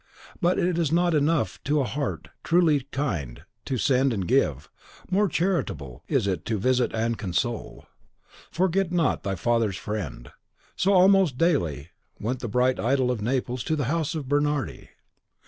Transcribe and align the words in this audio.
But 0.41 0.57
it 0.57 0.79
is 0.79 0.91
not 0.91 1.13
enough 1.13 1.63
to 1.65 1.79
a 1.79 1.83
heart 1.83 2.29
truly 2.43 2.79
kind 2.91 3.43
to 3.65 3.77
send 3.77 4.11
and 4.13 4.27
give; 4.27 4.67
more 5.11 5.27
charitable 5.27 6.03
is 6.07 6.25
it 6.25 6.43
to 6.45 6.57
visit 6.57 6.89
and 6.95 7.19
console. 7.19 7.85
"Forget 8.49 8.91
not 8.91 9.21
thy 9.21 9.35
father's 9.35 9.77
friend." 9.77 10.31
So 10.75 10.91
almost 10.91 11.37
daily 11.37 11.89
went 12.19 12.39
the 12.39 12.47
bright 12.47 12.79
idol 12.79 13.11
of 13.11 13.21
Naples 13.21 13.63
to 13.65 13.75
the 13.75 13.83
house 13.93 14.15
of 14.15 14.27
Bernardi. 14.27 14.89